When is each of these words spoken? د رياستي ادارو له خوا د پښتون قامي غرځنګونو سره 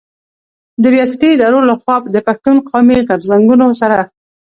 د 0.81 0.83
رياستي 0.95 1.27
ادارو 1.33 1.59
له 1.69 1.75
خوا 1.81 1.95
د 2.15 2.17
پښتون 2.27 2.55
قامي 2.69 2.97
غرځنګونو 3.07 3.67
سره 3.81 3.97